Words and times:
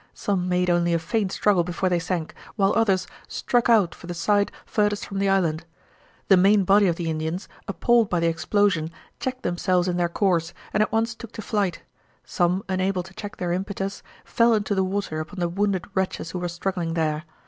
Some 0.15 0.49
made 0.49 0.67
only 0.71 0.95
a 0.95 0.97
faint 0.97 1.31
struggle 1.31 1.63
before 1.63 1.87
they 1.87 1.99
sank, 1.99 2.33
while 2.55 2.73
others 2.75 3.05
struck 3.27 3.69
out 3.69 3.93
for 3.93 4.07
the 4.07 4.15
side 4.15 4.51
furthest 4.65 5.05
from 5.05 5.19
the 5.19 5.29
island. 5.29 5.63
The 6.27 6.37
main 6.37 6.63
body 6.63 6.87
of 6.87 6.95
the 6.95 7.07
Indians, 7.07 7.47
appalled 7.67 8.09
by 8.09 8.19
the 8.19 8.25
explosion, 8.25 8.89
checked 9.19 9.43
themselves 9.43 9.87
in 9.87 9.97
their 9.97 10.09
course 10.09 10.55
and 10.73 10.81
at 10.81 10.91
once 10.91 11.13
took 11.13 11.31
to 11.33 11.43
flight; 11.43 11.83
some, 12.25 12.63
unable 12.67 13.03
to 13.03 13.13
check 13.13 13.37
their 13.37 13.53
impetus, 13.53 14.01
fell 14.25 14.55
into 14.55 14.73
the 14.73 14.83
water 14.83 15.19
upon 15.19 15.39
the 15.39 15.47
wounded 15.47 15.85
wretches 15.93 16.31
who 16.31 16.39
were 16.39 16.49
struggling 16.49 16.95
there. 16.95 17.23